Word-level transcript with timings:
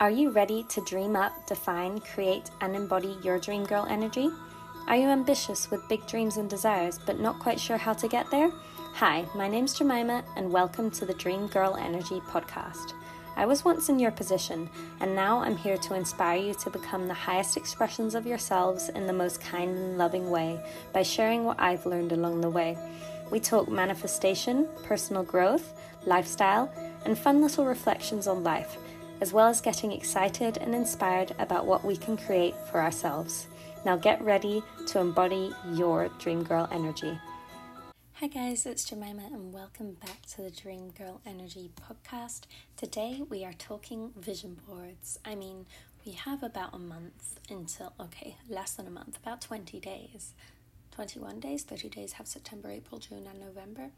Are 0.00 0.10
you 0.10 0.30
ready 0.30 0.64
to 0.64 0.80
dream 0.80 1.14
up, 1.14 1.46
define, 1.46 2.00
create, 2.00 2.50
and 2.60 2.74
embody 2.74 3.16
your 3.22 3.38
dream 3.38 3.64
girl 3.64 3.86
energy? 3.88 4.28
Are 4.88 4.96
you 4.96 5.06
ambitious 5.06 5.70
with 5.70 5.88
big 5.88 6.04
dreams 6.08 6.36
and 6.36 6.50
desires 6.50 6.98
but 7.06 7.20
not 7.20 7.38
quite 7.38 7.60
sure 7.60 7.76
how 7.76 7.92
to 7.94 8.08
get 8.08 8.28
there? 8.28 8.50
Hi, 8.94 9.24
my 9.36 9.46
name's 9.46 9.72
Jemima, 9.72 10.24
and 10.36 10.50
welcome 10.50 10.90
to 10.90 11.06
the 11.06 11.14
Dream 11.14 11.46
Girl 11.46 11.76
Energy 11.76 12.20
podcast. 12.28 12.92
I 13.36 13.46
was 13.46 13.64
once 13.64 13.88
in 13.88 14.00
your 14.00 14.10
position, 14.10 14.68
and 14.98 15.14
now 15.14 15.38
I'm 15.38 15.56
here 15.56 15.78
to 15.78 15.94
inspire 15.94 16.40
you 16.40 16.54
to 16.54 16.70
become 16.70 17.06
the 17.06 17.14
highest 17.14 17.56
expressions 17.56 18.16
of 18.16 18.26
yourselves 18.26 18.88
in 18.88 19.06
the 19.06 19.12
most 19.12 19.40
kind 19.40 19.78
and 19.78 19.96
loving 19.96 20.28
way 20.28 20.60
by 20.92 21.04
sharing 21.04 21.44
what 21.44 21.60
I've 21.60 21.86
learned 21.86 22.10
along 22.10 22.40
the 22.40 22.50
way. 22.50 22.76
We 23.30 23.38
talk 23.38 23.68
manifestation, 23.68 24.66
personal 24.82 25.22
growth, 25.22 25.72
lifestyle, 26.04 26.68
and 27.04 27.16
fun 27.16 27.40
little 27.40 27.64
reflections 27.64 28.26
on 28.26 28.42
life 28.42 28.76
as 29.24 29.32
well 29.32 29.48
as 29.48 29.62
getting 29.62 29.90
excited 29.90 30.58
and 30.58 30.74
inspired 30.74 31.34
about 31.38 31.64
what 31.64 31.82
we 31.82 31.96
can 31.96 32.14
create 32.14 32.54
for 32.70 32.78
ourselves. 32.78 33.46
Now 33.82 33.96
get 33.96 34.20
ready 34.20 34.62
to 34.88 35.00
embody 35.00 35.50
your 35.72 36.10
Dream 36.18 36.42
Girl 36.42 36.68
energy. 36.70 37.18
Hi 38.16 38.26
guys, 38.26 38.66
it's 38.66 38.84
Jemima 38.84 39.22
and 39.32 39.50
welcome 39.50 39.94
back 39.94 40.26
to 40.32 40.42
the 40.42 40.50
Dream 40.50 40.90
Girl 40.90 41.22
Energy 41.24 41.70
podcast. 41.80 42.42
Today 42.76 43.22
we 43.30 43.46
are 43.46 43.54
talking 43.54 44.10
vision 44.14 44.60
boards. 44.68 45.18
I 45.24 45.36
mean, 45.36 45.64
we 46.04 46.12
have 46.12 46.42
about 46.42 46.74
a 46.74 46.78
month 46.78 47.40
until, 47.48 47.94
okay, 47.98 48.36
less 48.46 48.74
than 48.74 48.86
a 48.86 48.90
month, 48.90 49.16
about 49.16 49.40
20 49.40 49.80
days. 49.80 50.34
21 50.90 51.40
days, 51.40 51.62
30 51.62 51.88
days 51.88 52.12
have 52.12 52.26
September, 52.26 52.70
April, 52.70 53.00
June, 53.00 53.26
and 53.26 53.40
November. 53.40 53.88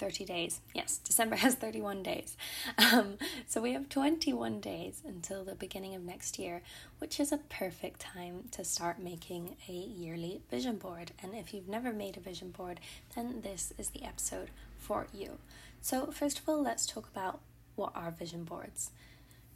30 0.00 0.24
days. 0.24 0.60
Yes, 0.74 0.98
December 0.98 1.36
has 1.44 1.54
31 1.54 2.02
days. 2.02 2.36
Um, 2.78 3.18
so 3.46 3.60
we 3.60 3.74
have 3.74 3.90
21 3.90 4.60
days 4.60 5.02
until 5.06 5.44
the 5.44 5.54
beginning 5.54 5.94
of 5.94 6.02
next 6.02 6.38
year, 6.38 6.62
which 6.98 7.20
is 7.20 7.30
a 7.30 7.36
perfect 7.36 8.00
time 8.00 8.44
to 8.52 8.64
start 8.64 8.98
making 8.98 9.56
a 9.68 9.72
yearly 9.72 10.40
vision 10.50 10.76
board. 10.76 11.12
And 11.22 11.34
if 11.34 11.52
you've 11.52 11.68
never 11.68 11.92
made 11.92 12.16
a 12.16 12.20
vision 12.20 12.50
board, 12.50 12.80
then 13.14 13.42
this 13.42 13.74
is 13.76 13.90
the 13.90 14.02
episode 14.04 14.48
for 14.78 15.06
you. 15.12 15.38
So, 15.82 16.06
first 16.06 16.38
of 16.38 16.48
all, 16.48 16.62
let's 16.62 16.86
talk 16.86 17.06
about 17.12 17.40
what 17.76 17.92
are 17.94 18.10
vision 18.10 18.44
boards. 18.44 18.90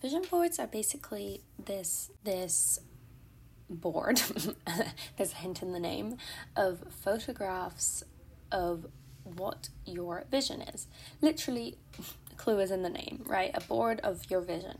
Vision 0.02 0.24
boards 0.30 0.58
are 0.58 0.66
basically 0.66 1.40
this 1.58 2.10
this 2.22 2.80
board, 3.70 4.20
there's 5.16 5.32
a 5.32 5.36
hint 5.36 5.62
in 5.62 5.72
the 5.72 5.80
name, 5.80 6.18
of 6.54 6.84
photographs 6.90 8.04
of 8.52 8.86
what 9.24 9.68
your 9.84 10.24
vision 10.30 10.62
is. 10.62 10.86
Literally, 11.20 11.76
clue 12.36 12.60
is 12.60 12.70
in 12.70 12.82
the 12.82 12.88
name, 12.88 13.22
right? 13.26 13.50
A 13.54 13.60
board 13.60 14.00
of 14.00 14.30
your 14.30 14.40
vision. 14.40 14.78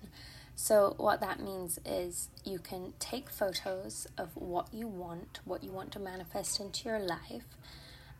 So, 0.56 0.95
what 0.98 1.20
that 1.20 1.41
means 1.41 1.81
is 1.84 2.28
you 2.45 2.59
can 2.59 2.95
take 3.00 3.28
photos 3.28 4.06
of 4.17 4.37
what 4.37 4.72
you 4.72 4.87
want, 4.87 5.41
what 5.45 5.65
you 5.65 5.72
want 5.72 5.91
to 5.92 5.98
manifest 5.98 6.61
into 6.61 6.89
your 6.89 7.00
life, 7.00 7.45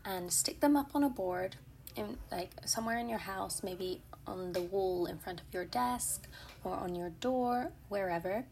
and 0.05 0.33
stick 0.33 0.61
them 0.61 0.77
up 0.77 0.91
on 0.95 1.05
a 1.05 1.08
board 1.08 1.56
in 1.95 2.19
like 2.33 2.50
somewhere 2.64 2.98
in 2.98 3.08
your 3.08 3.20
house, 3.20 3.62
maybe 3.62 4.00
on 4.27 4.52
the 4.52 4.62
wall 4.62 5.06
in 5.06 5.19
front 5.19 5.41
of 5.41 5.47
your 5.52 5.64
desk 5.64 6.27
or 6.64 6.75
on 6.75 6.97
your 6.97 7.11
door, 7.11 7.70
wherever, 7.89 8.45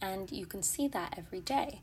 and 0.00 0.30
you 0.30 0.44
can 0.44 0.62
see 0.62 0.86
that 0.88 1.14
every 1.16 1.40
day 1.40 1.80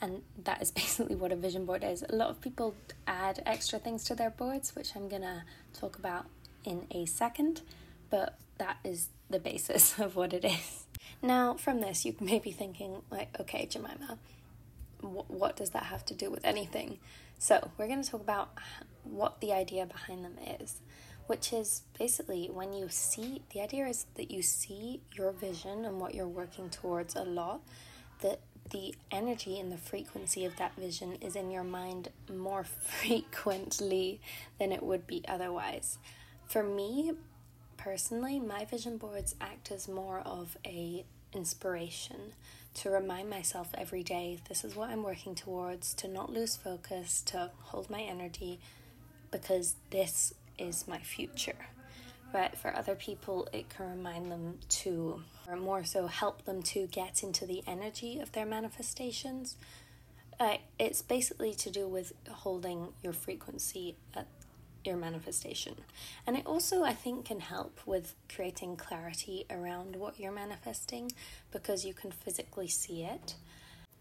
and 0.00 0.22
that 0.44 0.62
is 0.62 0.70
basically 0.82 1.14
what 1.14 1.32
a 1.32 1.36
vision 1.36 1.64
board 1.64 1.84
is. 1.84 2.04
A 2.08 2.14
lot 2.14 2.30
of 2.30 2.40
people 2.40 2.74
add 3.06 3.42
extra 3.46 3.78
things 3.78 4.04
to 4.04 4.14
their 4.14 4.30
boards, 4.30 4.74
which 4.74 4.94
I'm 4.96 5.08
gonna 5.08 5.44
talk 5.72 5.98
about 5.98 6.26
in 6.64 6.86
a 6.90 7.06
second, 7.06 7.62
but 8.10 8.38
that 8.58 8.78
is 8.84 9.08
the 9.28 9.38
basis 9.38 9.98
of 9.98 10.16
what 10.16 10.32
it 10.32 10.44
is. 10.44 10.86
Now, 11.22 11.54
from 11.54 11.80
this, 11.80 12.04
you 12.04 12.14
may 12.20 12.38
be 12.38 12.50
thinking, 12.50 13.02
like, 13.10 13.28
okay, 13.40 13.66
Jemima, 13.66 14.18
what 15.00 15.56
does 15.56 15.70
that 15.70 15.84
have 15.84 16.04
to 16.06 16.14
do 16.14 16.30
with 16.30 16.44
anything? 16.44 16.98
So, 17.38 17.70
we're 17.78 17.88
to 17.88 18.02
talk 18.02 18.20
about 18.20 18.50
what 19.04 19.40
the 19.40 19.52
idea 19.52 19.86
behind 19.86 20.24
them 20.24 20.36
is, 20.60 20.80
which 21.26 21.52
is 21.52 21.82
basically 21.98 22.50
when 22.52 22.72
you 22.72 22.88
see 22.88 23.42
the 23.52 23.60
idea 23.60 23.86
is 23.86 24.06
that 24.16 24.30
you 24.30 24.42
see 24.42 25.00
your 25.14 25.32
vision 25.32 25.84
and 25.84 26.00
what 26.00 26.14
you're 26.14 26.28
working 26.28 26.68
towards 26.68 27.16
a 27.16 27.22
lot, 27.22 27.60
that 28.20 28.40
the 28.70 28.94
energy 29.10 29.58
and 29.58 29.70
the 29.70 29.76
frequency 29.76 30.44
of 30.44 30.56
that 30.56 30.74
vision 30.76 31.16
is 31.20 31.36
in 31.36 31.50
your 31.50 31.64
mind 31.64 32.08
more 32.32 32.64
frequently 32.82 34.20
than 34.58 34.72
it 34.72 34.82
would 34.82 35.06
be 35.06 35.22
otherwise. 35.28 35.98
For 36.46 36.62
me, 36.62 37.12
personally, 37.76 38.40
my 38.40 38.64
vision 38.64 38.96
boards 38.96 39.34
act 39.40 39.70
as 39.70 39.88
more 39.88 40.20
of 40.20 40.56
a 40.66 41.04
inspiration 41.32 42.32
to 42.74 42.90
remind 42.90 43.28
myself 43.28 43.68
every 43.76 44.02
day 44.02 44.38
this 44.48 44.64
is 44.64 44.76
what 44.76 44.90
I'm 44.90 45.02
working 45.02 45.34
towards, 45.34 45.94
to 45.94 46.08
not 46.08 46.32
lose 46.32 46.56
focus, 46.56 47.22
to 47.26 47.50
hold 47.62 47.90
my 47.90 48.00
energy 48.00 48.60
because 49.30 49.76
this 49.90 50.34
is 50.58 50.86
my 50.86 50.98
future. 50.98 51.66
But 52.32 52.56
for 52.56 52.74
other 52.74 52.94
people, 52.94 53.48
it 53.52 53.68
can 53.68 53.90
remind 53.90 54.30
them 54.30 54.58
to 54.68 55.22
or 55.48 55.56
more 55.56 55.84
so 55.84 56.06
help 56.06 56.44
them 56.44 56.62
to 56.62 56.86
get 56.86 57.22
into 57.22 57.44
the 57.44 57.62
energy 57.66 58.20
of 58.20 58.32
their 58.32 58.46
manifestations. 58.46 59.56
Uh, 60.38 60.56
it's 60.78 61.02
basically 61.02 61.54
to 61.54 61.70
do 61.70 61.88
with 61.88 62.12
holding 62.30 62.88
your 63.02 63.12
frequency 63.12 63.96
at 64.14 64.26
your 64.84 64.96
manifestation. 64.96 65.76
And 66.26 66.36
it 66.36 66.46
also, 66.46 66.82
I 66.84 66.94
think, 66.94 67.26
can 67.26 67.40
help 67.40 67.80
with 67.84 68.14
creating 68.34 68.76
clarity 68.76 69.44
around 69.50 69.96
what 69.96 70.18
you're 70.18 70.32
manifesting 70.32 71.12
because 71.50 71.84
you 71.84 71.92
can 71.92 72.10
physically 72.10 72.68
see 72.68 73.02
it. 73.02 73.34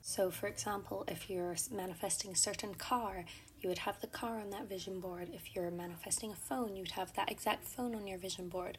So, 0.02 0.32
for 0.32 0.48
example, 0.48 1.04
if 1.08 1.30
you're 1.30 1.56
manifesting 1.72 2.32
a 2.32 2.36
certain 2.36 2.76
car, 2.76 3.26
you 3.62 3.70
would 3.70 3.80
have 3.80 4.00
the 4.02 4.08
car 4.08 4.40
on 4.40 4.50
that 4.52 4.68
vision 4.68 5.00
board. 5.00 5.30
If 5.34 5.56
you're 5.56 5.72
manifesting 5.72 6.32
a 6.32 6.36
phone, 6.36 6.76
you'd 6.76 6.92
have 6.92 7.14
that 7.14 7.32
exact 7.32 7.66
phone 7.66 7.96
on 7.96 8.08
your 8.08 8.18
vision 8.18 8.48
board 8.48 8.78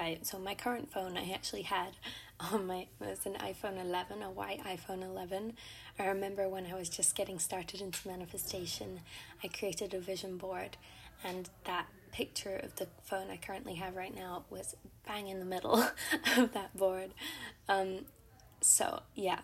right? 0.00 0.26
So 0.26 0.38
my 0.38 0.54
current 0.54 0.90
phone 0.90 1.18
I 1.18 1.30
actually 1.32 1.62
had 1.62 1.90
on 2.40 2.66
my 2.66 2.80
it 2.80 2.88
was 3.00 3.26
an 3.26 3.34
iPhone 3.34 3.80
11, 3.80 4.22
a 4.22 4.30
white 4.30 4.62
iPhone 4.64 5.04
11. 5.04 5.54
I 5.98 6.06
remember 6.06 6.48
when 6.48 6.66
I 6.66 6.74
was 6.74 6.88
just 6.88 7.14
getting 7.14 7.38
started 7.38 7.80
into 7.80 8.08
manifestation, 8.08 9.00
I 9.44 9.48
created 9.48 9.92
a 9.92 10.00
vision 10.00 10.38
board 10.38 10.78
and 11.22 11.50
that 11.64 11.86
picture 12.12 12.56
of 12.56 12.74
the 12.76 12.88
phone 13.04 13.30
I 13.30 13.36
currently 13.36 13.74
have 13.74 13.94
right 13.94 14.14
now 14.14 14.44
was 14.48 14.74
bang 15.06 15.28
in 15.28 15.38
the 15.38 15.44
middle 15.44 15.74
of 16.36 16.52
that 16.54 16.76
board. 16.76 17.10
Um, 17.68 18.06
so 18.62 19.02
yeah, 19.14 19.40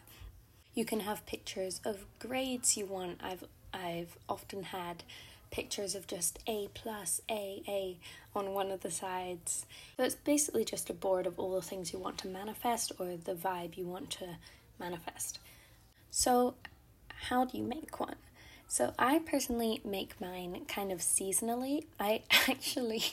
you 0.75 0.86
can 0.86 1.00
have 1.00 1.26
pictures 1.26 1.80
of 1.84 2.06
grades 2.19 2.76
you 2.76 2.86
want. 2.86 3.20
I've 3.22 3.44
I've 3.76 4.16
often 4.28 4.64
had 4.64 5.03
pictures 5.50 5.94
of 5.94 6.06
just 6.06 6.38
A 6.47 6.69
plus 6.75 7.20
A 7.31 7.62
A 7.69 7.98
on 8.34 8.53
one 8.53 8.70
of 8.70 8.81
the 8.81 8.91
sides. 8.91 9.66
So 9.97 10.04
it's 10.04 10.14
basically 10.14 10.64
just 10.64 10.91
a 10.91 10.94
board 10.94 11.26
of 11.26 11.38
all 11.38 11.54
the 11.54 11.62
things 11.62 11.92
you 11.92 11.98
want 11.98 12.19
to 12.19 12.28
manifest 12.28 12.92
or 12.98 13.16
the 13.16 13.34
vibe 13.34 13.76
you 13.76 13.87
want 13.87 14.10
to 14.12 14.37
manifest. 14.78 15.38
So, 16.10 16.54
how 17.28 17.44
do 17.44 17.59
you 17.59 17.64
make 17.64 17.98
one? 18.00 18.16
So, 18.69 18.94
I 18.98 19.19
personally 19.19 19.81
make 19.84 20.20
mine 20.20 20.62
kind 20.66 20.91
of 20.91 20.98
seasonally. 20.98 21.84
I 22.00 22.22
actually, 22.48 23.04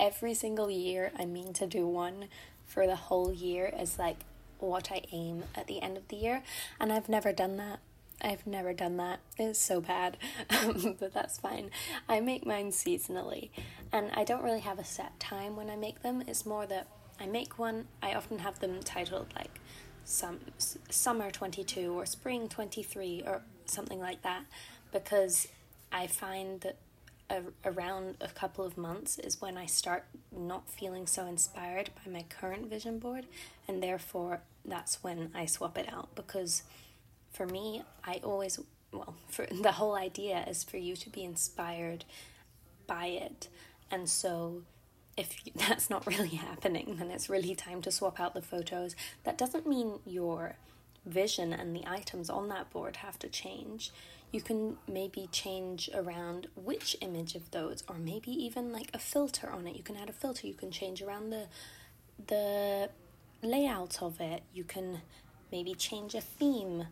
every 0.00 0.34
single 0.34 0.70
year, 0.70 1.12
I 1.18 1.24
mean 1.24 1.52
to 1.54 1.66
do 1.66 1.86
one 1.86 2.28
for 2.66 2.86
the 2.86 2.96
whole 2.96 3.32
year 3.32 3.72
as 3.76 3.98
like 3.98 4.18
what 4.58 4.90
I 4.90 5.02
aim 5.12 5.44
at 5.54 5.66
the 5.66 5.80
end 5.80 5.96
of 5.96 6.08
the 6.08 6.16
year, 6.16 6.42
and 6.80 6.92
I've 6.92 7.08
never 7.08 7.32
done 7.32 7.56
that. 7.58 7.80
I've 8.22 8.46
never 8.46 8.72
done 8.72 8.96
that. 8.96 9.20
It's 9.38 9.58
so 9.58 9.80
bad, 9.80 10.16
but 10.98 11.12
that's 11.12 11.38
fine. 11.38 11.70
I 12.08 12.20
make 12.20 12.46
mine 12.46 12.70
seasonally, 12.70 13.50
and 13.92 14.10
I 14.14 14.24
don't 14.24 14.42
really 14.42 14.60
have 14.60 14.78
a 14.78 14.84
set 14.84 15.18
time 15.20 15.56
when 15.56 15.68
I 15.68 15.76
make 15.76 16.02
them. 16.02 16.22
It's 16.26 16.46
more 16.46 16.66
that 16.66 16.86
I 17.20 17.26
make 17.26 17.58
one, 17.58 17.86
I 18.02 18.14
often 18.14 18.40
have 18.40 18.58
them 18.60 18.82
titled 18.82 19.32
like 19.36 19.60
some 20.04 20.38
summer 20.88 21.30
22 21.30 21.92
or 21.92 22.06
spring 22.06 22.48
23 22.48 23.24
or 23.26 23.42
something 23.64 23.98
like 23.98 24.22
that 24.22 24.44
because 24.92 25.48
I 25.90 26.06
find 26.06 26.60
that 26.60 26.76
a, 27.28 27.42
around 27.64 28.16
a 28.20 28.28
couple 28.28 28.64
of 28.64 28.76
months 28.76 29.18
is 29.18 29.40
when 29.40 29.56
I 29.56 29.66
start 29.66 30.04
not 30.30 30.70
feeling 30.70 31.06
so 31.06 31.26
inspired 31.26 31.90
by 32.04 32.12
my 32.12 32.24
current 32.28 32.70
vision 32.70 32.98
board, 32.98 33.26
and 33.66 33.82
therefore 33.82 34.42
that's 34.64 35.02
when 35.02 35.30
I 35.34 35.46
swap 35.46 35.76
it 35.76 35.92
out 35.92 36.14
because 36.14 36.62
for 37.36 37.46
me, 37.46 37.82
I 38.04 38.20
always, 38.24 38.58
well, 38.92 39.14
for 39.28 39.46
the 39.46 39.72
whole 39.72 39.94
idea 39.94 40.44
is 40.48 40.64
for 40.64 40.78
you 40.78 40.96
to 40.96 41.10
be 41.10 41.24
inspired 41.24 42.04
by 42.86 43.06
it. 43.06 43.48
And 43.90 44.08
so 44.08 44.62
if 45.16 45.36
that's 45.54 45.90
not 45.90 46.06
really 46.06 46.36
happening, 46.36 46.96
then 46.98 47.10
it's 47.10 47.28
really 47.30 47.54
time 47.54 47.82
to 47.82 47.90
swap 47.90 48.18
out 48.20 48.34
the 48.34 48.42
photos. 48.42 48.96
That 49.24 49.38
doesn't 49.38 49.66
mean 49.66 49.98
your 50.04 50.56
vision 51.04 51.52
and 51.52 51.74
the 51.74 51.84
items 51.86 52.28
on 52.28 52.48
that 52.48 52.70
board 52.70 52.96
have 52.96 53.18
to 53.20 53.28
change. 53.28 53.92
You 54.32 54.40
can 54.40 54.76
maybe 54.88 55.28
change 55.30 55.88
around 55.94 56.48
which 56.56 56.96
image 57.00 57.36
of 57.36 57.50
those, 57.52 57.84
or 57.88 57.96
maybe 57.96 58.32
even 58.32 58.72
like 58.72 58.90
a 58.92 58.98
filter 58.98 59.48
on 59.48 59.68
it. 59.68 59.76
You 59.76 59.84
can 59.84 59.96
add 59.96 60.08
a 60.08 60.12
filter. 60.12 60.48
You 60.48 60.54
can 60.54 60.72
change 60.72 61.00
around 61.00 61.30
the 61.30 61.46
the 62.26 62.90
layout 63.42 64.02
of 64.02 64.20
it, 64.20 64.42
you 64.52 64.64
can 64.64 65.02
maybe 65.52 65.74
change 65.74 66.14
a 66.14 66.20
theme. 66.20 66.86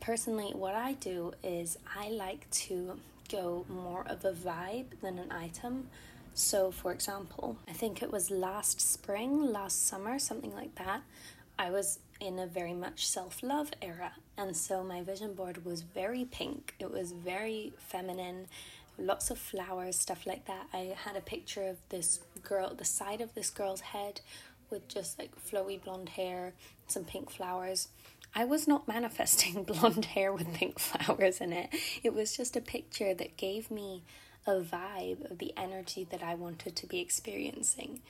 Personally, 0.00 0.52
what 0.54 0.74
I 0.74 0.92
do 0.94 1.32
is 1.42 1.78
I 1.96 2.08
like 2.10 2.48
to 2.50 2.98
go 3.30 3.66
more 3.68 4.04
of 4.06 4.24
a 4.24 4.32
vibe 4.32 4.86
than 5.02 5.18
an 5.18 5.30
item. 5.30 5.88
So, 6.34 6.70
for 6.70 6.92
example, 6.92 7.58
I 7.68 7.72
think 7.72 8.02
it 8.02 8.12
was 8.12 8.30
last 8.30 8.80
spring, 8.80 9.52
last 9.52 9.86
summer, 9.86 10.18
something 10.18 10.54
like 10.54 10.74
that, 10.76 11.02
I 11.58 11.70
was 11.70 11.98
in 12.20 12.38
a 12.38 12.46
very 12.46 12.72
much 12.72 13.06
self 13.06 13.42
love 13.42 13.70
era. 13.82 14.12
And 14.36 14.56
so 14.56 14.84
my 14.84 15.02
vision 15.02 15.34
board 15.34 15.64
was 15.64 15.82
very 15.82 16.24
pink, 16.24 16.74
it 16.78 16.90
was 16.90 17.10
very 17.10 17.72
feminine, 17.76 18.46
lots 18.96 19.30
of 19.30 19.38
flowers, 19.38 19.96
stuff 19.96 20.26
like 20.26 20.46
that. 20.46 20.68
I 20.72 20.94
had 21.04 21.16
a 21.16 21.20
picture 21.20 21.66
of 21.68 21.78
this 21.88 22.20
girl, 22.44 22.72
the 22.74 22.84
side 22.84 23.20
of 23.20 23.34
this 23.34 23.50
girl's 23.50 23.80
head 23.80 24.20
with 24.70 24.86
just 24.86 25.18
like 25.18 25.30
flowy 25.44 25.82
blonde 25.82 26.10
hair, 26.10 26.52
some 26.86 27.04
pink 27.04 27.30
flowers. 27.30 27.88
I 28.34 28.44
was 28.44 28.68
not 28.68 28.88
manifesting 28.88 29.62
blonde 29.64 30.06
hair 30.06 30.32
with 30.32 30.52
pink 30.54 30.78
flowers 30.78 31.40
in 31.40 31.52
it. 31.52 31.70
It 32.02 32.14
was 32.14 32.36
just 32.36 32.56
a 32.56 32.60
picture 32.60 33.14
that 33.14 33.36
gave 33.36 33.70
me 33.70 34.04
a 34.46 34.60
vibe 34.60 35.30
of 35.30 35.38
the 35.38 35.52
energy 35.56 36.06
that 36.10 36.22
I 36.22 36.34
wanted 36.34 36.74
to 36.76 36.86
be 36.86 37.00
experiencing, 37.00 38.00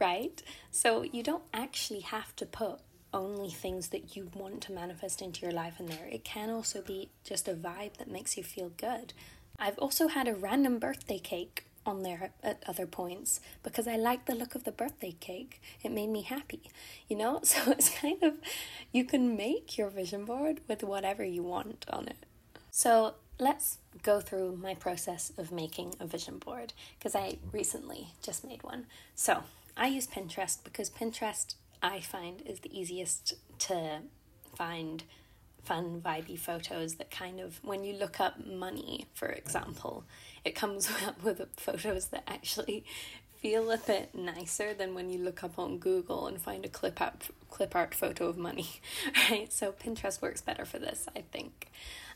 right? 0.00 0.40
So 0.70 1.02
you 1.02 1.22
don't 1.22 1.42
actually 1.52 2.00
have 2.00 2.36
to 2.36 2.46
put 2.46 2.80
only 3.12 3.50
things 3.50 3.88
that 3.88 4.14
you 4.14 4.30
want 4.34 4.60
to 4.62 4.72
manifest 4.72 5.22
into 5.22 5.42
your 5.42 5.52
life 5.52 5.80
in 5.80 5.86
there. 5.86 6.06
It 6.10 6.24
can 6.24 6.50
also 6.50 6.82
be 6.82 7.10
just 7.24 7.48
a 7.48 7.54
vibe 7.54 7.96
that 7.96 8.10
makes 8.10 8.36
you 8.36 8.44
feel 8.44 8.70
good. 8.76 9.12
I've 9.58 9.78
also 9.78 10.08
had 10.08 10.28
a 10.28 10.34
random 10.34 10.78
birthday 10.78 11.18
cake 11.18 11.64
on 11.88 12.02
there 12.02 12.30
at 12.42 12.62
other 12.66 12.86
points 12.86 13.40
because 13.62 13.88
I 13.88 13.96
like 13.96 14.26
the 14.26 14.34
look 14.34 14.54
of 14.54 14.64
the 14.64 14.72
birthday 14.72 15.16
cake. 15.18 15.60
It 15.82 15.90
made 15.90 16.10
me 16.10 16.22
happy, 16.22 16.70
you 17.08 17.16
know? 17.16 17.40
So 17.48 17.72
it's 17.72 17.88
kind 17.88 18.22
of, 18.22 18.34
you 18.92 19.04
can 19.04 19.36
make 19.36 19.78
your 19.78 19.88
vision 19.88 20.24
board 20.26 20.60
with 20.68 20.82
whatever 20.82 21.24
you 21.24 21.42
want 21.42 21.86
on 21.88 22.06
it. 22.06 22.26
So 22.70 23.14
let's 23.40 23.78
go 24.02 24.20
through 24.20 24.56
my 24.56 24.74
process 24.74 25.32
of 25.38 25.50
making 25.50 25.94
a 25.98 26.06
vision 26.06 26.38
board 26.38 26.74
because 26.98 27.14
I 27.14 27.38
recently 27.50 28.08
just 28.22 28.44
made 28.44 28.62
one. 28.62 28.86
So 29.14 29.44
I 29.76 29.86
use 29.88 30.06
Pinterest 30.06 30.62
because 30.62 30.90
Pinterest 30.90 31.54
I 31.82 32.00
find 32.00 32.42
is 32.42 32.60
the 32.60 32.78
easiest 32.78 33.34
to 33.60 34.00
find 34.54 35.04
fun, 35.68 36.00
vibey 36.00 36.38
photos 36.38 36.94
that 36.94 37.10
kind 37.10 37.40
of, 37.40 37.62
when 37.62 37.84
you 37.84 37.92
look 37.92 38.20
up 38.20 38.46
money, 38.46 39.04
for 39.12 39.28
example, 39.28 40.02
it 40.42 40.54
comes 40.54 40.90
up 41.06 41.22
with 41.22 41.46
photos 41.58 42.06
that 42.06 42.24
actually 42.26 42.84
feel 43.36 43.70
a 43.70 43.76
bit 43.76 44.14
nicer 44.14 44.72
than 44.72 44.94
when 44.94 45.10
you 45.10 45.18
look 45.18 45.44
up 45.44 45.58
on 45.58 45.76
Google 45.78 46.26
and 46.26 46.40
find 46.40 46.64
a 46.64 46.68
clip 46.68 47.00
art, 47.02 47.28
clip 47.50 47.76
art 47.76 47.94
photo 47.94 48.28
of 48.28 48.38
money, 48.38 48.68
right? 49.30 49.52
So 49.52 49.72
Pinterest 49.72 50.22
works 50.22 50.40
better 50.40 50.64
for 50.64 50.78
this, 50.78 51.06
I 51.14 51.20
think. 51.20 51.70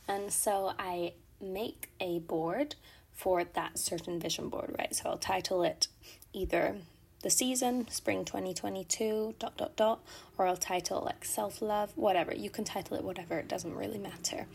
And 0.09 0.33
so 0.33 0.73
I 0.79 1.13
make 1.39 1.91
a 2.01 2.21
board 2.21 2.77
for 3.13 3.45
that 3.45 3.79
certain 3.79 4.19
vision 4.19 4.49
board, 4.49 4.75
right? 4.79 4.95
So 4.97 5.11
I'll 5.11 5.19
title 5.19 5.63
it 5.63 5.89
either 6.33 6.77
the 7.23 7.31
season, 7.31 7.89
spring 7.89 8.25
2022, 8.25 9.37
dot, 9.39 9.57
dot, 9.57 9.77
dot, 9.77 10.01
or 10.37 10.47
I'll 10.47 10.57
title 10.57 11.03
like 11.03 11.25
self 11.25 11.63
love, 11.63 11.93
whatever. 11.97 12.35
You 12.35 12.51
can 12.51 12.65
title 12.65 12.97
it 12.97 13.05
whatever, 13.05 13.39
it 13.39 13.49
doesn't 13.49 13.75
really 13.75 13.99
matter. 13.99 14.47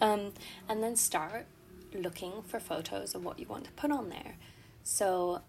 Um, 0.00 0.32
and 0.68 0.82
then 0.82 0.96
start 0.96 1.46
looking 1.92 2.42
for 2.42 2.58
photos 2.58 3.14
of 3.14 3.24
what 3.24 3.38
you 3.38 3.46
want 3.46 3.64
to 3.64 3.72
put 3.72 3.90
on 3.90 4.08
there. 4.08 4.36
So, 4.82 5.42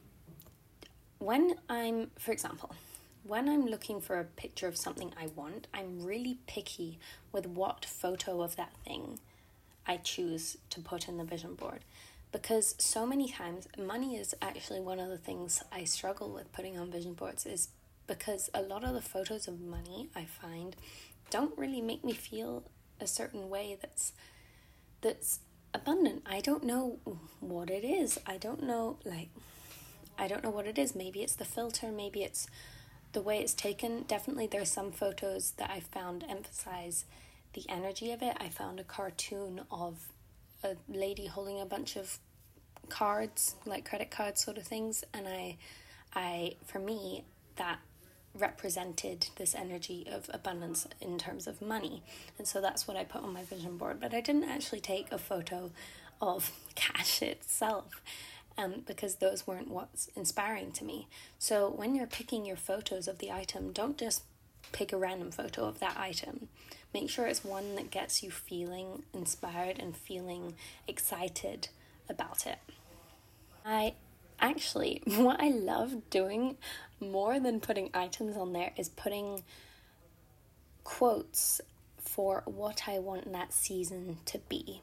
when 1.19 1.56
I'm, 1.69 2.12
for 2.19 2.31
example, 2.31 2.75
when 3.24 3.50
I'm 3.50 3.66
looking 3.66 4.01
for 4.01 4.19
a 4.19 4.24
picture 4.24 4.68
of 4.68 4.77
something 4.77 5.13
I 5.19 5.27
want, 5.36 5.68
I'm 5.74 6.06
really 6.06 6.38
picky 6.45 7.00
with 7.31 7.48
what 7.48 7.86
photo 7.86 8.42
of 8.42 8.56
that 8.57 8.74
thing 8.86 9.19
I 9.88 9.98
choose 9.98 10.57
to 10.72 10.81
put 10.81 11.07
in 11.07 11.18
the 11.18 11.24
vision 11.24 11.56
board 11.56 11.80
because 12.36 12.76
so 12.78 13.06
many 13.06 13.30
times 13.30 13.66
money 13.78 14.18
is 14.18 14.36
actually 14.42 14.82
one 14.82 15.00
of 15.00 15.08
the 15.08 15.18
things 15.18 15.64
I 15.72 15.86
struggle 15.86 16.34
with 16.34 16.52
putting 16.52 16.78
on 16.78 16.92
vision 16.92 17.14
boards 17.14 17.46
is 17.46 17.70
because 18.08 18.50
a 18.54 18.62
lot 18.62 18.84
of 18.84 18.94
the 18.94 19.02
photos 19.02 19.48
of 19.48 19.62
money 19.62 20.10
I 20.14 20.26
find 20.26 20.76
don't 21.30 21.58
really 21.58 21.80
make 21.80 22.04
me 22.04 22.12
feel 22.12 22.66
a 23.00 23.08
certain 23.08 23.50
way 23.50 23.78
that's 23.80 24.12
that's 25.00 25.40
abundant. 25.74 26.24
I 26.26 26.42
don't 26.42 26.66
know 26.66 27.00
what 27.40 27.70
it 27.70 27.86
is. 27.86 28.20
I 28.28 28.36
don't 28.36 28.64
know 28.64 28.98
like 29.06 29.30
I 30.20 30.28
don't 30.28 30.44
know 30.44 30.50
what 30.50 30.68
it 30.68 30.78
is. 30.78 30.94
Maybe 30.94 31.22
it's 31.22 31.36
the 31.36 31.46
filter, 31.46 31.90
maybe 31.90 32.22
it's 32.22 32.48
the 33.14 33.22
way 33.22 33.40
it's 33.40 33.54
taken. 33.54 34.04
Definitely 34.10 34.48
there's 34.48 34.70
some 34.70 34.92
photos 34.92 35.52
that 35.52 35.70
I 35.70 35.80
found 35.80 36.26
emphasize 36.28 37.06
the 37.54 37.64
energy 37.70 38.12
of 38.12 38.22
it. 38.22 38.36
I 38.42 38.50
found 38.50 38.82
a 38.82 38.84
cartoon 38.84 39.62
of 39.72 40.10
a 40.66 40.76
lady 40.90 41.28
holding 41.28 41.62
a 41.62 41.66
bunch 41.66 41.96
of 41.96 42.20
cards, 42.90 43.56
like 43.66 43.88
credit 43.88 44.12
cards 44.12 44.44
sort 44.44 44.58
of 44.58 44.64
things, 44.64 45.04
and 45.14 45.28
I 45.28 45.58
I 46.14 46.56
for 46.66 46.80
me 46.80 47.26
that 47.58 47.80
represented 48.38 49.28
this 49.38 49.56
energy 49.56 50.06
of 50.12 50.30
abundance 50.34 50.88
in 51.00 51.18
terms 51.18 51.48
of 51.48 51.62
money. 51.62 52.04
And 52.38 52.48
so 52.48 52.60
that's 52.60 52.88
what 52.88 52.98
I 52.98 53.06
put 53.06 53.24
on 53.24 53.34
my 53.34 53.44
vision 53.44 53.78
board, 53.78 54.00
but 54.00 54.14
I 54.14 54.22
didn't 54.22 54.44
actually 54.50 54.82
take 54.82 55.12
a 55.12 55.18
photo 55.18 55.72
of 56.22 56.52
cash 56.76 57.22
itself. 57.22 58.02
Um, 58.58 58.84
because 58.86 59.16
those 59.16 59.46
weren't 59.46 59.70
what's 59.70 60.08
inspiring 60.16 60.72
to 60.74 60.86
me. 60.86 61.10
So 61.38 61.70
when 61.70 61.94
you're 61.94 62.08
picking 62.08 62.46
your 62.46 62.56
photos 62.56 63.10
of 63.10 63.18
the 63.18 63.30
item, 63.30 63.74
don't 63.74 63.98
just 63.98 64.24
pick 64.72 64.94
a 64.94 64.98
random 64.98 65.32
photo 65.32 65.66
of 65.66 65.80
that 65.80 65.98
item. 65.98 66.48
Make 66.94 67.10
sure 67.10 67.28
it's 67.28 67.44
one 67.44 67.76
that 67.76 67.92
gets 67.92 68.24
you 68.24 68.32
feeling 68.32 69.04
inspired 69.14 69.78
and 69.78 69.98
feeling 69.98 70.54
excited 70.88 71.68
about 72.10 72.46
it. 72.46 72.60
I 73.66 73.94
actually, 74.40 75.02
what 75.06 75.42
I 75.42 75.50
love 75.50 76.10
doing 76.10 76.57
more 77.00 77.40
than 77.40 77.60
putting 77.60 77.90
items 77.94 78.38
on 78.38 78.54
there 78.54 78.72
is 78.78 78.90
putting 78.90 79.44
quotes 80.84 81.62
for 81.98 82.44
what 82.46 82.84
I 82.88 83.00
want 83.00 83.31
that 83.31 83.54
season 83.54 84.18
to 84.25 84.40
be. 84.50 84.81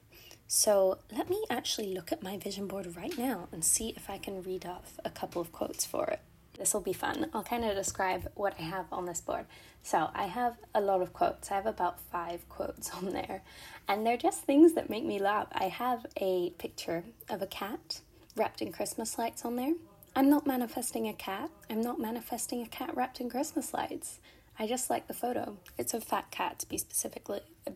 So 0.48 0.98
let 1.10 1.30
me 1.30 1.42
actually 1.48 1.94
look 1.94 2.12
at 2.12 2.22
my 2.22 2.36
vision 2.36 2.66
board 2.66 2.94
right 2.96 3.16
now 3.16 3.48
and 3.52 3.64
see 3.64 3.94
if 3.96 4.10
I 4.10 4.18
can 4.18 4.42
read 4.42 4.66
off 4.66 5.00
a 5.04 5.08
couple 5.08 5.40
of 5.40 5.50
quotes 5.50 5.86
for 5.86 6.06
it. 6.06 6.20
This 6.58 6.74
will 6.74 6.80
be 6.80 6.92
fun. 6.92 7.30
I'll 7.32 7.42
kind 7.42 7.64
of 7.64 7.74
describe 7.74 8.30
what 8.34 8.54
I 8.58 8.62
have 8.62 8.86
on 8.92 9.06
this 9.06 9.20
board. 9.20 9.46
So, 9.82 10.10
I 10.14 10.24
have 10.26 10.56
a 10.74 10.80
lot 10.80 11.02
of 11.02 11.12
quotes. 11.12 11.50
I 11.50 11.56
have 11.56 11.66
about 11.66 12.00
five 12.00 12.48
quotes 12.48 12.90
on 12.94 13.10
there, 13.10 13.42
and 13.88 14.06
they're 14.06 14.16
just 14.16 14.42
things 14.42 14.74
that 14.74 14.90
make 14.90 15.04
me 15.04 15.18
laugh. 15.18 15.48
I 15.52 15.64
have 15.64 16.06
a 16.20 16.50
picture 16.58 17.04
of 17.28 17.42
a 17.42 17.46
cat 17.46 18.00
wrapped 18.36 18.62
in 18.62 18.72
Christmas 18.72 19.18
lights 19.18 19.44
on 19.44 19.56
there. 19.56 19.74
I'm 20.14 20.28
not 20.28 20.46
manifesting 20.46 21.08
a 21.08 21.14
cat. 21.14 21.50
I'm 21.70 21.80
not 21.80 21.98
manifesting 21.98 22.62
a 22.62 22.66
cat 22.66 22.94
wrapped 22.94 23.20
in 23.20 23.30
Christmas 23.30 23.72
lights. 23.72 24.18
I 24.58 24.66
just 24.66 24.90
like 24.90 25.08
the 25.08 25.14
photo. 25.14 25.56
It's 25.78 25.94
a 25.94 26.00
fat 26.00 26.30
cat 26.30 26.58
to 26.60 26.68
be 26.68 26.76
specifically 26.76 27.40
uh, 27.66 27.70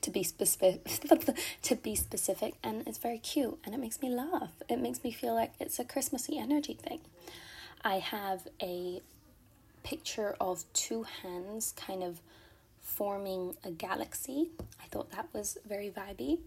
to 0.00 0.10
be 0.10 0.22
specific 0.22 0.84
to 1.62 1.76
be 1.76 1.94
specific 1.94 2.54
and 2.64 2.86
it's 2.88 2.98
very 2.98 3.18
cute 3.18 3.58
and 3.64 3.74
it 3.74 3.78
makes 3.78 4.02
me 4.02 4.10
laugh. 4.10 4.50
It 4.68 4.80
makes 4.80 5.04
me 5.04 5.12
feel 5.12 5.34
like 5.34 5.52
it's 5.60 5.78
a 5.78 5.84
Christmassy 5.84 6.38
energy 6.38 6.74
thing. 6.74 7.00
I 7.82 7.98
have 7.98 8.46
a 8.62 9.00
picture 9.82 10.36
of 10.38 10.64
two 10.74 11.04
hands 11.22 11.72
kind 11.76 12.02
of 12.02 12.20
forming 12.82 13.56
a 13.64 13.70
galaxy. 13.70 14.50
I 14.82 14.86
thought 14.88 15.10
that 15.12 15.28
was 15.32 15.56
very 15.66 15.90
vibey. 15.90 16.40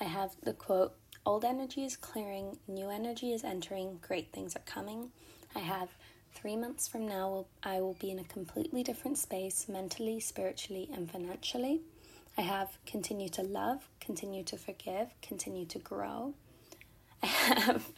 I 0.00 0.04
have 0.04 0.32
the 0.42 0.52
quote 0.52 0.94
Old 1.26 1.44
energy 1.44 1.86
is 1.86 1.96
clearing, 1.96 2.58
new 2.68 2.90
energy 2.90 3.32
is 3.32 3.44
entering, 3.44 3.98
great 4.06 4.30
things 4.30 4.54
are 4.56 4.62
coming. 4.66 5.10
I 5.56 5.60
have 5.60 5.88
three 6.34 6.56
months 6.56 6.86
from 6.86 7.08
now, 7.08 7.46
I 7.62 7.80
will 7.80 7.96
be 7.98 8.10
in 8.10 8.18
a 8.18 8.24
completely 8.24 8.82
different 8.82 9.16
space 9.16 9.66
mentally, 9.66 10.20
spiritually, 10.20 10.90
and 10.92 11.10
financially. 11.10 11.80
I 12.36 12.42
have 12.42 12.76
continue 12.84 13.30
to 13.30 13.42
love, 13.42 13.88
continue 14.00 14.42
to 14.44 14.58
forgive, 14.58 15.14
continue 15.22 15.64
to 15.66 15.78
grow. 15.78 16.34
I 17.44 17.60
have 17.60 17.88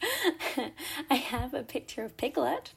I 1.09 1.15
have 1.15 1.53
a 1.53 1.63
picture 1.63 2.03
of 2.03 2.17
Piglet 2.17 2.73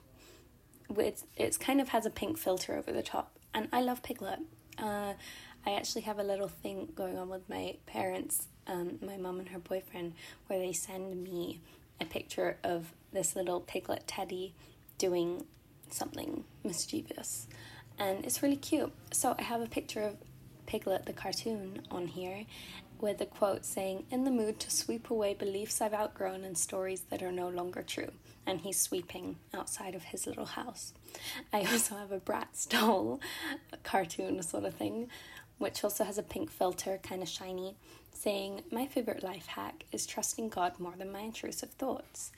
with 0.89 1.25
it's 1.37 1.57
kind 1.57 1.81
of 1.81 1.89
has 1.91 2.07
a 2.07 2.11
pink 2.11 2.39
filter 2.39 2.77
over 2.77 2.93
the 2.93 3.03
top, 3.03 3.33
and 3.53 3.69
I 3.73 3.81
love 3.81 4.03
Piglet. 4.03 4.41
Uh, 4.79 5.15
I 5.67 5.73
actually 5.73 6.03
have 6.03 6.19
a 6.19 6.23
little 6.23 6.49
thing 6.49 6.89
going 6.95 7.19
on 7.19 7.29
with 7.29 7.49
my 7.49 7.77
parents, 7.87 8.49
um, 8.67 8.99
my 9.03 9.17
mom 9.17 9.41
and 9.41 9.49
her 9.50 9.59
boyfriend, 9.59 10.15
where 10.47 10.59
they 10.59 10.73
send 10.73 11.23
me 11.23 11.61
a 12.00 12.05
picture 12.05 12.57
of 12.65 12.95
this 13.12 13.37
little 13.37 13.61
piglet 13.61 14.07
teddy 14.07 14.55
doing 14.97 15.45
something 15.91 16.45
mischievous, 16.65 17.47
and 17.99 18.25
it's 18.25 18.43
really 18.43 18.57
cute. 18.57 18.93
So 19.12 19.35
I 19.39 19.43
have 19.43 19.61
a 19.61 19.67
picture 19.67 20.03
of 20.03 20.17
Piglet 20.67 21.07
the 21.07 21.12
cartoon 21.12 21.83
on 21.90 22.07
here, 22.09 22.45
with 23.00 23.21
a 23.21 23.26
quote 23.26 23.64
saying, 23.64 24.05
In 24.11 24.25
the 24.25 24.31
mood 24.31 24.59
to 24.61 24.71
sweep 24.71 25.11
away 25.11 25.35
beliefs 25.35 25.81
I've 25.81 25.95
outgrown 25.95 26.45
and 26.45 26.57
stories 26.57 27.02
that 27.11 27.23
are 27.23 27.33
no 27.33 27.49
longer 27.49 27.83
true. 27.83 28.11
and 28.47 28.61
he's 28.62 28.81
sweeping 28.81 29.37
outside 29.55 29.95
of 29.95 30.02
his 30.05 30.26
little 30.26 30.47
house. 30.47 30.93
I 31.52 31.61
also 31.71 31.95
have 31.97 32.11
a 32.11 32.19
Bratz 32.19 32.69
doll, 32.69 33.21
cartoon 33.85 34.43
sort 34.43 34.64
of 34.64 34.75
thing, 34.75 35.09
which 35.59 35.85
also 35.85 36.05
has 36.05 36.19
a 36.19 36.23
pink 36.23 36.50
filter, 36.50 36.99
kind 37.02 37.23
of 37.23 37.29
shiny, 37.29 37.76
saying, 38.12 38.62
My 38.71 38.87
favorite 38.87 39.23
life 39.23 39.47
hack 39.47 39.85
is 39.93 40.07
trusting 40.07 40.49
God 40.49 40.79
more 40.81 40.95
than 40.97 41.12
my 41.12 41.21
intrusive 41.21 41.71
thoughts. 41.71 42.33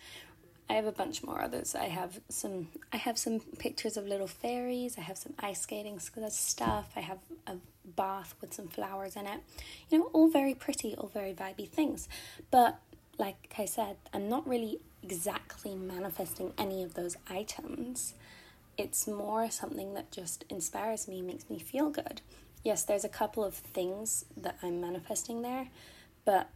I 0.68 0.74
have 0.74 0.86
a 0.86 0.92
bunch 0.92 1.22
more 1.22 1.40
others. 1.42 1.74
I 1.74 1.86
have 1.86 2.20
some 2.28 2.68
I 2.92 2.96
have 2.96 3.18
some 3.18 3.40
pictures 3.58 3.96
of 3.96 4.06
little 4.06 4.26
fairies, 4.26 4.96
I 4.96 5.02
have 5.02 5.18
some 5.18 5.34
ice 5.38 5.62
skating 5.62 5.96
uh, 5.98 6.30
stuff, 6.30 6.92
I 6.96 7.00
have 7.00 7.18
a 7.46 7.56
bath 7.84 8.34
with 8.40 8.54
some 8.54 8.68
flowers 8.68 9.16
in 9.16 9.26
it. 9.26 9.40
You 9.90 9.98
know, 9.98 10.10
all 10.12 10.28
very 10.28 10.54
pretty, 10.54 10.94
all 10.94 11.08
very 11.08 11.34
vibey 11.34 11.68
things. 11.68 12.08
But 12.50 12.78
like 13.18 13.54
I 13.58 13.66
said, 13.66 13.96
I'm 14.14 14.28
not 14.28 14.48
really 14.48 14.78
exactly 15.02 15.74
manifesting 15.74 16.52
any 16.56 16.82
of 16.82 16.94
those 16.94 17.16
items. 17.28 18.14
It's 18.78 19.06
more 19.06 19.50
something 19.50 19.94
that 19.94 20.10
just 20.10 20.44
inspires 20.48 21.06
me, 21.06 21.20
makes 21.20 21.50
me 21.50 21.58
feel 21.58 21.90
good. 21.90 22.22
Yes, 22.64 22.84
there's 22.84 23.04
a 23.04 23.08
couple 23.08 23.44
of 23.44 23.54
things 23.54 24.24
that 24.36 24.56
I'm 24.62 24.80
manifesting 24.80 25.42
there, 25.42 25.68
but 26.24 26.48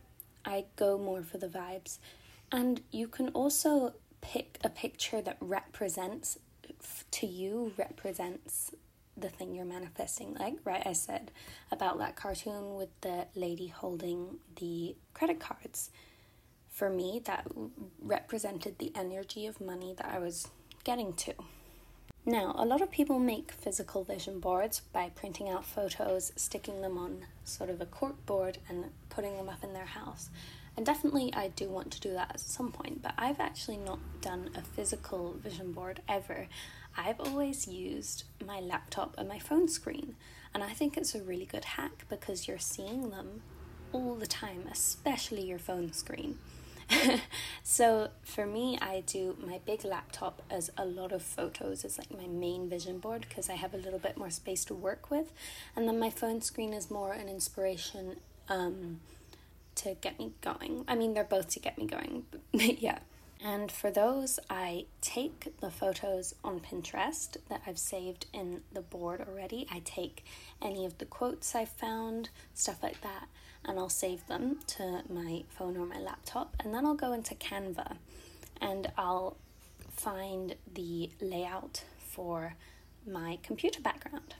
I 0.44 0.64
go 0.76 0.96
more 0.96 1.22
for 1.22 1.38
the 1.38 1.48
vibes. 1.48 1.98
And 2.52 2.82
you 2.90 3.08
can 3.08 3.28
also 3.30 3.94
pick 4.20 4.58
a 4.62 4.68
picture 4.68 5.20
that 5.20 5.36
represents 5.40 6.38
to 7.10 7.26
you 7.26 7.72
represents 7.76 8.72
the 9.16 9.28
thing 9.28 9.54
you're 9.54 9.64
manifesting 9.64 10.34
like 10.34 10.54
right 10.64 10.82
i 10.84 10.92
said 10.92 11.30
about 11.72 11.98
that 11.98 12.16
cartoon 12.16 12.74
with 12.74 12.88
the 13.00 13.26
lady 13.34 13.68
holding 13.68 14.36
the 14.56 14.94
credit 15.14 15.40
cards. 15.40 15.90
For 16.70 16.90
me 16.90 17.22
that 17.24 17.46
represented 18.02 18.78
the 18.78 18.92
energy 18.94 19.46
of 19.46 19.60
money 19.60 19.94
that 19.96 20.06
i 20.06 20.18
was 20.18 20.48
getting 20.84 21.14
to. 21.14 21.32
Now 22.26 22.54
a 22.58 22.66
lot 22.66 22.82
of 22.82 22.90
people 22.90 23.18
make 23.18 23.50
physical 23.52 24.04
vision 24.04 24.40
boards 24.40 24.80
by 24.92 25.10
printing 25.14 25.48
out 25.48 25.64
photos 25.64 26.32
sticking 26.36 26.82
them 26.82 26.98
on 26.98 27.24
sort 27.44 27.70
of 27.70 27.80
a 27.80 27.86
cork 27.86 28.26
board 28.26 28.58
and 28.68 28.84
putting 29.08 29.36
them 29.36 29.48
up 29.48 29.64
in 29.64 29.72
their 29.72 29.86
house 29.86 30.28
and 30.76 30.84
definitely, 30.84 31.32
I 31.34 31.48
do 31.48 31.68
want 31.68 31.90
to 31.92 32.00
do 32.00 32.12
that 32.12 32.30
at 32.34 32.40
some 32.40 32.70
point, 32.70 33.02
but 33.02 33.14
I've 33.16 33.40
actually 33.40 33.78
not 33.78 33.98
done 34.20 34.50
a 34.54 34.60
physical 34.60 35.34
vision 35.42 35.72
board 35.72 36.02
ever. 36.08 36.48
I've 36.96 37.20
always 37.20 37.66
used 37.66 38.24
my 38.44 38.60
laptop 38.60 39.14
and 39.16 39.28
my 39.28 39.38
phone 39.38 39.68
screen, 39.68 40.16
and 40.54 40.62
I 40.62 40.70
think 40.70 40.96
it's 40.96 41.14
a 41.14 41.22
really 41.22 41.46
good 41.46 41.64
hack 41.64 42.04
because 42.08 42.46
you're 42.46 42.58
seeing 42.58 43.10
them 43.10 43.42
all 43.92 44.14
the 44.14 44.26
time, 44.26 44.64
especially 44.70 45.44
your 45.44 45.58
phone 45.58 45.92
screen. 45.92 46.38
so 47.62 48.10
for 48.22 48.46
me, 48.46 48.78
I 48.80 49.02
do 49.06 49.36
my 49.44 49.60
big 49.64 49.84
laptop 49.84 50.42
as 50.50 50.70
a 50.76 50.84
lot 50.84 51.10
of 51.10 51.22
photos 51.22 51.84
as 51.84 51.98
like 51.98 52.10
my 52.10 52.26
main 52.26 52.68
vision 52.68 52.98
board 52.98 53.26
because 53.28 53.50
I 53.50 53.54
have 53.54 53.74
a 53.74 53.78
little 53.78 53.98
bit 53.98 54.16
more 54.16 54.30
space 54.30 54.64
to 54.66 54.74
work 54.74 55.10
with, 55.10 55.32
and 55.74 55.88
then 55.88 55.98
my 55.98 56.10
phone 56.10 56.42
screen 56.42 56.72
is 56.72 56.90
more 56.90 57.12
an 57.12 57.28
inspiration. 57.28 58.16
Um, 58.48 59.00
to 59.76 59.94
get 60.00 60.18
me 60.18 60.32
going. 60.40 60.84
I 60.88 60.94
mean, 60.94 61.14
they're 61.14 61.24
both 61.24 61.48
to 61.50 61.60
get 61.60 61.78
me 61.78 61.86
going, 61.86 62.24
but 62.52 62.82
yeah. 62.82 62.98
And 63.44 63.70
for 63.70 63.90
those, 63.90 64.38
I 64.48 64.86
take 65.00 65.60
the 65.60 65.70
photos 65.70 66.34
on 66.42 66.60
Pinterest 66.60 67.36
that 67.48 67.62
I've 67.66 67.78
saved 67.78 68.26
in 68.32 68.62
the 68.72 68.80
board 68.80 69.20
already. 69.20 69.66
I 69.70 69.82
take 69.84 70.24
any 70.62 70.86
of 70.86 70.98
the 70.98 71.04
quotes 71.04 71.54
I've 71.54 71.68
found, 71.68 72.30
stuff 72.54 72.82
like 72.82 73.00
that, 73.02 73.28
and 73.64 73.78
I'll 73.78 73.90
save 73.90 74.26
them 74.26 74.60
to 74.68 75.02
my 75.08 75.44
phone 75.50 75.76
or 75.76 75.84
my 75.84 75.98
laptop. 75.98 76.56
And 76.60 76.72
then 76.72 76.86
I'll 76.86 76.94
go 76.94 77.12
into 77.12 77.34
Canva 77.34 77.96
and 78.60 78.90
I'll 78.96 79.36
find 79.90 80.54
the 80.72 81.10
layout 81.20 81.84
for 81.98 82.56
my 83.06 83.38
computer 83.42 83.80
background. 83.80 84.34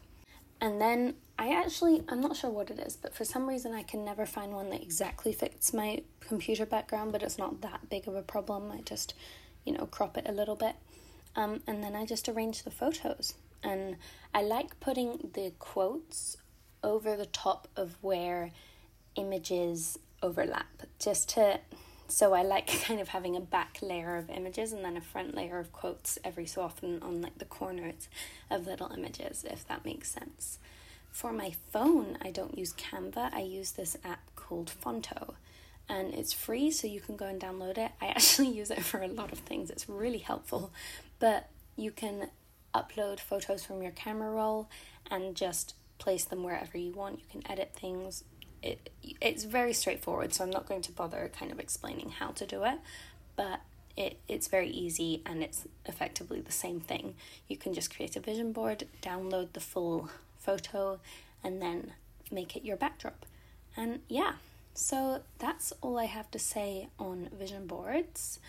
And 0.60 0.80
then 0.80 1.14
I 1.38 1.52
actually, 1.52 2.02
I'm 2.08 2.20
not 2.20 2.36
sure 2.36 2.50
what 2.50 2.70
it 2.70 2.78
is, 2.78 2.96
but 2.96 3.14
for 3.14 3.24
some 3.24 3.48
reason 3.48 3.74
I 3.74 3.82
can 3.82 4.04
never 4.04 4.24
find 4.24 4.52
one 4.52 4.70
that 4.70 4.82
exactly 4.82 5.32
fits 5.32 5.72
my 5.72 6.02
computer 6.20 6.64
background, 6.64 7.12
but 7.12 7.22
it's 7.22 7.38
not 7.38 7.60
that 7.60 7.88
big 7.90 8.08
of 8.08 8.14
a 8.14 8.22
problem. 8.22 8.72
I 8.72 8.80
just, 8.80 9.14
you 9.64 9.72
know, 9.72 9.86
crop 9.86 10.16
it 10.16 10.26
a 10.28 10.32
little 10.32 10.56
bit. 10.56 10.76
Um, 11.34 11.60
and 11.66 11.84
then 11.84 11.94
I 11.94 12.06
just 12.06 12.28
arrange 12.28 12.62
the 12.62 12.70
photos. 12.70 13.34
And 13.62 13.96
I 14.32 14.42
like 14.42 14.80
putting 14.80 15.30
the 15.34 15.52
quotes 15.58 16.38
over 16.82 17.16
the 17.16 17.26
top 17.26 17.68
of 17.76 17.96
where 18.00 18.52
images 19.16 19.98
overlap, 20.22 20.84
just 20.98 21.28
to 21.30 21.60
so 22.08 22.34
I 22.34 22.42
like 22.42 22.66
kind 22.84 23.00
of 23.00 23.08
having 23.08 23.36
a 23.36 23.40
back 23.40 23.78
layer 23.82 24.16
of 24.16 24.30
images 24.30 24.72
and 24.72 24.84
then 24.84 24.96
a 24.96 25.00
front 25.00 25.34
layer 25.34 25.58
of 25.58 25.72
quotes 25.72 26.18
every 26.24 26.46
so 26.46 26.62
often 26.62 27.02
on 27.02 27.22
like 27.22 27.38
the 27.38 27.44
corners 27.44 28.08
of 28.50 28.66
little 28.66 28.90
images, 28.92 29.44
if 29.48 29.66
that 29.68 29.84
makes 29.84 30.10
sense. 30.10 30.58
For 31.10 31.32
my 31.32 31.54
phone, 31.72 32.18
I 32.20 32.30
don't 32.30 32.58
use 32.58 32.74
Canva, 32.74 33.32
I 33.32 33.40
use 33.40 33.72
this 33.72 33.96
app 34.04 34.34
called 34.36 34.70
Phonto. 34.70 35.34
And 35.88 36.12
it's 36.12 36.32
free, 36.32 36.70
so 36.72 36.88
you 36.88 37.00
can 37.00 37.16
go 37.16 37.26
and 37.26 37.40
download 37.40 37.78
it. 37.78 37.92
I 38.02 38.06
actually 38.08 38.50
use 38.50 38.70
it 38.70 38.82
for 38.82 39.00
a 39.00 39.08
lot 39.08 39.32
of 39.32 39.38
things, 39.38 39.70
it's 39.70 39.88
really 39.88 40.18
helpful. 40.18 40.72
But 41.18 41.48
you 41.76 41.90
can 41.90 42.30
upload 42.74 43.20
photos 43.20 43.64
from 43.64 43.82
your 43.82 43.92
camera 43.92 44.30
roll 44.30 44.68
and 45.10 45.34
just 45.34 45.74
place 45.98 46.24
them 46.24 46.42
wherever 46.42 46.76
you 46.76 46.92
want. 46.92 47.18
You 47.18 47.24
can 47.30 47.50
edit 47.50 47.72
things, 47.74 48.24
it, 48.66 48.90
it's 49.20 49.44
very 49.44 49.72
straightforward, 49.72 50.32
so 50.32 50.44
I'm 50.44 50.50
not 50.50 50.66
going 50.66 50.82
to 50.82 50.92
bother 50.92 51.30
kind 51.38 51.52
of 51.52 51.60
explaining 51.60 52.10
how 52.10 52.28
to 52.32 52.46
do 52.46 52.64
it, 52.64 52.78
but 53.36 53.60
it, 53.96 54.18
it's 54.28 54.48
very 54.48 54.68
easy 54.68 55.22
and 55.24 55.42
it's 55.42 55.66
effectively 55.86 56.40
the 56.40 56.52
same 56.52 56.80
thing. 56.80 57.14
You 57.48 57.56
can 57.56 57.72
just 57.74 57.94
create 57.94 58.16
a 58.16 58.20
vision 58.20 58.52
board, 58.52 58.84
download 59.02 59.52
the 59.52 59.60
full 59.60 60.10
photo, 60.38 60.98
and 61.44 61.62
then 61.62 61.92
make 62.30 62.56
it 62.56 62.64
your 62.64 62.76
backdrop. 62.76 63.24
And 63.76 64.00
yeah, 64.08 64.32
so 64.74 65.22
that's 65.38 65.72
all 65.80 65.98
I 65.98 66.06
have 66.06 66.30
to 66.32 66.38
say 66.38 66.88
on 66.98 67.28
vision 67.38 67.66
boards. 67.66 68.40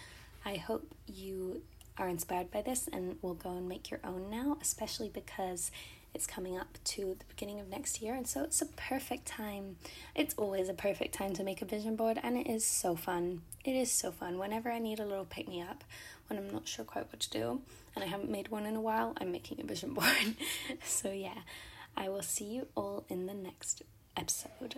I 0.45 0.55
hope 0.55 0.95
you 1.05 1.61
are 1.97 2.07
inspired 2.07 2.51
by 2.51 2.61
this 2.61 2.87
and 2.91 3.17
will 3.21 3.33
go 3.33 3.51
and 3.51 3.67
make 3.67 3.91
your 3.91 3.99
own 4.03 4.29
now, 4.29 4.57
especially 4.61 5.09
because 5.09 5.71
it's 6.13 6.27
coming 6.27 6.57
up 6.57 6.77
to 6.83 7.15
the 7.19 7.25
beginning 7.25 7.59
of 7.59 7.67
next 7.69 8.01
year, 8.01 8.13
and 8.15 8.27
so 8.27 8.43
it's 8.43 8.61
a 8.61 8.65
perfect 8.65 9.25
time. 9.25 9.77
It's 10.15 10.33
always 10.37 10.69
a 10.69 10.73
perfect 10.73 11.13
time 11.13 11.33
to 11.33 11.43
make 11.43 11.61
a 11.61 11.65
vision 11.65 11.95
board, 11.95 12.19
and 12.21 12.37
it 12.37 12.47
is 12.47 12.65
so 12.65 12.95
fun. 12.95 13.41
It 13.63 13.75
is 13.75 13.91
so 13.91 14.11
fun. 14.11 14.37
Whenever 14.37 14.71
I 14.71 14.79
need 14.79 14.99
a 14.99 15.05
little 15.05 15.25
pick 15.25 15.47
me 15.47 15.61
up, 15.61 15.83
when 16.27 16.39
I'm 16.39 16.49
not 16.51 16.67
sure 16.67 16.85
quite 16.85 17.11
what 17.11 17.19
to 17.21 17.29
do, 17.29 17.61
and 17.95 18.03
I 18.03 18.07
haven't 18.07 18.29
made 18.29 18.49
one 18.49 18.65
in 18.65 18.75
a 18.75 18.81
while, 18.81 19.13
I'm 19.19 19.31
making 19.31 19.61
a 19.61 19.65
vision 19.65 19.93
board. 19.95 20.35
so, 20.83 21.11
yeah, 21.11 21.39
I 21.95 22.09
will 22.09 22.23
see 22.23 22.45
you 22.45 22.67
all 22.75 23.05
in 23.09 23.25
the 23.25 23.33
next 23.33 23.83
episode. 24.15 24.75